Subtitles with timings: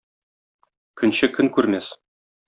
[1.01, 1.91] Көнче көн күрмәс.